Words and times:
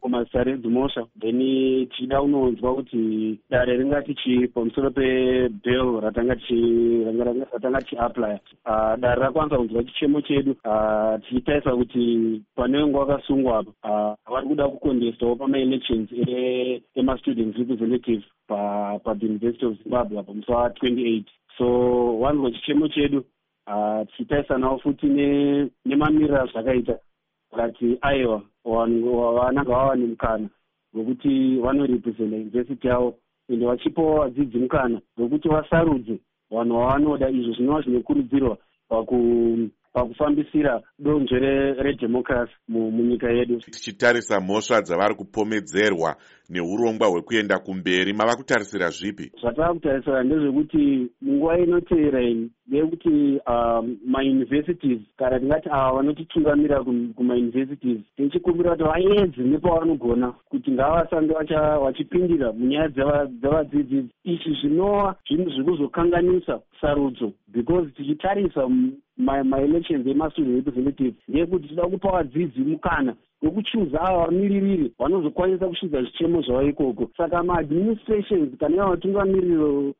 kumazita 0.00 0.44
redzimosva 0.44 1.06
then 1.20 1.38
tichida 1.90 2.20
kunonzwa 2.20 2.74
kuti 2.74 3.38
dare 3.50 3.76
ringati 3.76 4.14
chii 4.14 4.48
pamusoro 4.48 4.90
pebel 4.90 6.00
ratanga 6.00 6.36
tichiaplya 7.80 8.40
dare 9.00 9.20
rakwanisa 9.22 9.56
kunzwa 9.56 9.84
chichemo 9.84 10.20
chedu. 10.20 10.56
Tichitarisa 11.28 11.76
kuti 11.76 12.42
pane 12.54 12.78
wenga 12.78 12.98
wakasungwa 12.98 13.58
apa 13.58 14.16
vari 14.30 14.46
kuda 14.48 14.68
kukondestawo 14.68 15.36
pamaelections 15.36 16.08
emastudent 16.94 17.56
representative 17.56 18.22
pauniversity 19.04 19.66
of 19.66 19.74
zimbabwe 19.82 20.18
apa 20.18 20.32
musi 20.32 20.52
wa28 20.52 21.22
so 21.58 21.66
wanzwa 22.20 22.50
chichemo 22.50 22.88
chedu 22.88 23.24
tichitarisanawo 24.06 24.78
futi 24.78 25.06
nemamiriro 25.84 26.42
azvakaita 26.42 26.98
vakati 27.50 27.98
aiwa 28.00 28.42
vananga 28.64 29.62
vava 29.70 29.96
nemukana 29.96 30.48
wekuti 30.94 31.56
vanorepresenta 31.56 32.36
university 32.36 32.88
yavo 32.88 33.14
ende 33.48 33.66
vachipawo 33.66 34.18
vadzidzi 34.18 34.58
mukana 34.58 35.00
wekuti 35.18 35.48
vasarudze 35.48 36.18
vanhu 36.50 36.76
vavanoda 36.76 37.30
izvo 37.30 37.52
zvinova 37.52 37.80
zvinokurudzirwa 37.80 38.56
pakufambisira 39.92 40.82
donzvo 40.98 41.38
redhemokirasi 41.82 42.52
munyika 42.68 43.30
yedu. 43.30 43.60
Tichitarisa 43.60 44.40
mhosva 44.40 44.82
dzavari 44.82 45.14
kupomedzerwa 45.14 46.16
neurongwa 46.50 47.08
hwekuenda 47.08 47.58
kumberi. 47.58 48.12
Mava 48.12 48.36
kutarisira 48.36 48.90
zvipi? 48.90 49.32
Zvatava 49.40 49.74
kutarisira 49.74 50.22
ndezvekuti 50.22 51.10
munguva 51.22 51.58
inotevera 51.58 52.22
ini 52.22 52.50
ndeyekuti 52.68 53.40
um, 53.46 53.96
mauniversities 54.06 55.00
kana 55.16 55.40
tingati 55.40 55.68
ava 55.68 55.92
vanotitungamirira 55.92 56.84
kumauniversities 57.16 58.00
tichikumbira 58.16 58.70
kuti 58.70 58.84
vaedze 58.84 59.42
nepavanogona 59.42 60.32
kuti 60.50 60.70
ngavasange 60.70 61.34
vachipindira 61.82 62.52
munyaya 62.52 62.88
dzevadzidzi 62.88 64.04
izvi 64.24 64.56
zvinova 64.60 65.16
zvinhu 65.28 65.50
zviri 65.50 65.64
kuzokanganisa 65.64 66.60
sarudzo 66.80 67.32
because 67.52 67.90
tichitarisa 67.96 68.68
maelections 69.18 70.06
emastudent 70.06 70.56
representative 70.56 71.14
ndeyekuti 71.28 71.68
tida 71.68 71.82
kupa 71.82 72.12
vadzidzi 72.12 72.60
mukana 72.60 73.14
wekuchuza 73.42 74.00
ava 74.00 74.26
vamiririri 74.26 74.92
vanozokwanisa 74.98 75.68
kusvidza 75.68 76.02
zvichemo 76.02 76.42
zvavo 76.42 76.68
ikoko. 76.68 77.10
Saka 77.16 77.42
maadministrations 77.42 78.58
kana 78.58 78.74
iva 78.74 78.90
vatungamiriro 78.90 79.94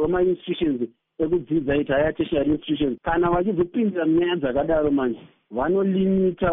vemainstitutions 0.00 0.80
ekudzidza 1.18 1.76
iti 1.76 1.92
haya 1.92 2.12
tertiary 2.12 2.50
institutions 2.50 2.98
kana 3.02 3.30
vachizopindira 3.30 4.06
munyaya 4.06 4.36
dzakadaro 4.36 4.90
manje 4.90 5.18
vanolimita 5.50 6.50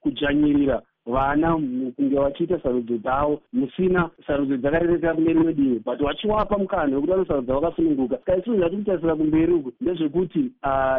kudzvanyirira 0.00 0.82
vana 1.08 1.52
kunge 1.96 2.16
vachiita 2.16 2.60
sarudzo 2.62 2.96
dzavo 2.98 3.40
musina 3.52 4.10
sarudzo 4.26 4.56
dzakarerekera 4.56 5.14
kune 5.14 5.32
rimwe 5.32 5.52
divi 5.54 5.78
but 5.84 6.00
vachiwapa 6.00 6.58
mukana 6.58 6.96
wekuti 6.96 7.12
vanosarudza 7.12 7.54
vakasununguka 7.54 8.18
ska 8.18 8.36
isusu 8.36 8.56
zvati 8.56 8.76
kutarisira 8.76 9.16
kumberi 9.16 9.52
uku 9.52 9.72
ndezvekuti 9.80 10.52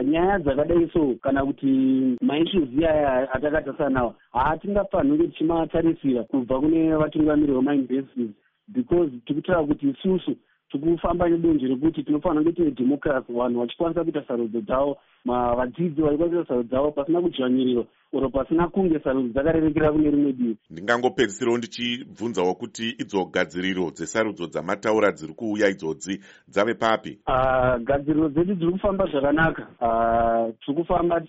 nyaya 0.06 0.40
dzakadai 0.40 0.90
so 0.94 1.16
kana 1.22 1.46
kuti 1.46 1.68
maissues 2.22 2.70
iyaya 2.78 3.34
atakatarisana 3.34 3.90
nawo 3.90 4.16
haatingafanhwi 4.34 5.28
tichimatarisira 5.28 6.24
kubva 6.24 6.60
kune 6.60 6.96
vatungamiri 6.96 7.54
vemauniversities 7.54 8.32
because 8.68 9.12
tikutaura 9.26 9.64
kuti 9.64 9.90
isusu 9.90 10.36
tikufamba 10.72 11.30
nedonzvo 11.30 11.67
rekuti 11.67 12.03
tinofanira 12.03 12.44
kunge 12.44 12.56
tine 12.56 12.72
dhemokirasi 12.72 13.34
vanhu 13.34 13.59
vachikwanisa 13.59 14.03
kuita 14.03 14.23
sarudzo 14.28 14.62
dzavo 14.62 14.98
vadzidzi 15.25 16.02
vachikwanisa 16.02 16.45
sarudzo 16.48 16.67
dzavo 16.70 16.92
pasina 16.92 17.22
kudzvanyiriro 17.22 17.86
oro 18.14 18.30
pasina 18.30 18.67
kunge 18.67 19.00
sarudzo 19.00 19.34
dzakarerekera 19.34 19.92
kune 19.92 20.12
rimwe 20.12 20.34
divi 20.34 20.58
ndingangopedzisirawo 20.70 21.58
ndichibvunzawo 21.58 22.53
kuti 22.53 22.95
idzo 23.00 23.25
gadziriro 23.25 23.92
dzesarudzo 23.92 24.47
dzamataura 24.47 25.12
dziri 25.12 25.34
kuuya 25.34 25.70
idzodzi 25.70 26.20
dzave 26.47 26.73
papi? 26.73 27.20
Ah, 27.25 27.78
gadziriro 27.80 28.30
dzedu 28.30 28.56
dziri 28.56 28.72
kufamba 28.72 29.06
zvakanaka. 29.06 29.68
Ah, 29.81 30.47
tiri 30.66 30.78
kufamba 30.78 31.22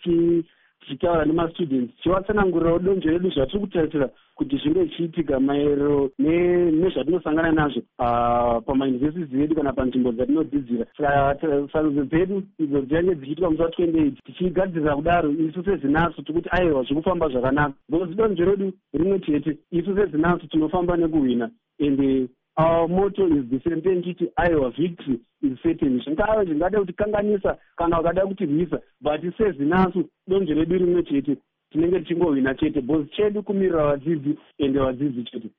tichitaura 0.81 1.25
nemastudents 1.25 1.95
tichivatsanangurirawo 1.97 2.79
donzvo 2.79 3.11
redu 3.11 3.31
zvatiri 3.31 3.61
kutarisira 3.61 4.09
kuti 4.41 4.57
zvinge 4.57 4.85
zvichiitika 4.85 5.41
maerero 5.41 6.11
nezvatinosangana 6.19 7.53
nazvo 7.53 7.83
ah, 7.99 8.61
pamauniversities 8.67 9.43
edu 9.43 9.55
kana 9.55 9.73
panzvimbo 9.73 10.13
dzatinodzidzira. 10.13 10.87
Saka 10.97 11.37
sarudzo 11.73 12.05
dzedu 12.05 12.43
idzo 12.59 12.81
dzichange 12.81 13.15
dzichiitwa 13.15 13.51
musi 13.51 13.63
wa28 13.63 14.13
tichigadzirira 14.25 14.97
kudaro 14.97 15.31
isu 15.31 15.65
sezinasu 15.65 16.23
tikuti 16.23 16.49
aiwa 16.53 16.83
zviri 16.83 17.03
kufamba 17.03 17.29
zvakanaka. 17.29 17.75
Because 17.89 18.15
donzvo 18.15 18.45
redu 18.45 18.73
rimwe 18.93 19.19
chete 19.19 19.59
isu 19.71 19.97
sezinasu 19.97 20.47
tinofamba 20.47 20.97
nekuhwina 20.97 21.51
ende 21.79 22.29
our 22.60 22.88
moto 22.88 23.26
is 23.26 23.48
the 23.50 23.60
same. 23.65 23.81
Thing 23.82 24.03
titi 24.03 24.28
aiwa 24.37 24.71
victory 24.71 25.21
is 25.43 25.59
certain 25.62 26.00
zvingava 26.00 26.44
zvingada 26.44 26.81
kutikanganisa 26.81 27.59
kana 27.76 28.00
ukada 28.00 28.26
kutirwisa 28.26 28.81
but 29.00 29.21
sezinasu 29.38 30.04
donzvo 30.28 30.54
redu 30.54 30.78
rimwe 30.78 31.03
chete 31.03 31.37
tinenge 31.71 32.00
tichingohwina 32.00 32.54
chete 32.54 32.81
bcause 32.81 33.10
chedu 33.16 33.43
kumirira 33.43 33.84
vadzidzi 33.84 34.38
ende 34.59 34.78
vadzidzi 34.78 35.25
chete 35.25 35.48